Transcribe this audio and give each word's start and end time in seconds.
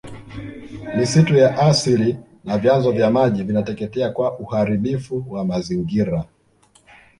misitu 0.97 1.35
ya 1.35 1.57
asili 1.59 2.17
na 2.43 2.57
vyanzo 2.57 2.91
vya 2.91 3.09
maji 3.11 3.43
vinateketea 3.43 4.09
kwa 4.11 4.39
uharibifu 4.39 5.25
wa 5.29 5.45
mazingira 5.45 6.23